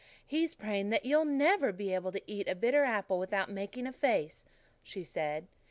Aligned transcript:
"He's 0.25 0.55
praying 0.55 0.89
that 0.89 1.05
you'll 1.05 1.25
never 1.25 1.71
be 1.71 1.93
able 1.93 2.11
to 2.11 2.23
eat 2.25 2.47
a 2.47 2.55
bitter 2.55 2.83
apple 2.83 3.19
without 3.19 3.51
making 3.51 3.85
a 3.85 3.93
face," 3.93 4.45
she 4.81 5.03
said. 5.03 5.45